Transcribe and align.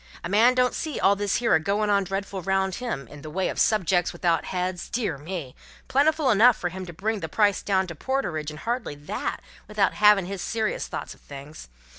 A 0.23 0.29
man 0.29 0.55
don't 0.55 0.73
see 0.73 0.99
all 0.99 1.15
this 1.15 1.35
here 1.35 1.53
a 1.53 1.59
goin' 1.59 1.91
on 1.91 2.03
dreadful 2.05 2.41
round 2.41 2.73
him, 2.81 3.07
in 3.07 3.21
the 3.21 3.29
way 3.29 3.49
of 3.49 3.59
Subjects 3.59 4.11
without 4.11 4.45
heads, 4.45 4.89
dear 4.89 5.19
me, 5.19 5.53
plentiful 5.87 6.31
enough 6.31 6.57
fur 6.57 6.69
to 6.71 6.91
bring 6.91 7.19
the 7.19 7.29
price 7.29 7.61
down 7.61 7.85
to 7.85 7.93
porterage 7.93 8.49
and 8.49 8.61
hardly 8.61 8.95
that, 8.95 9.43
without 9.67 9.93
havin' 9.93 10.25
his 10.25 10.41
serious 10.41 10.87
thoughts 10.87 11.13
of 11.13 11.21
things. 11.21 11.69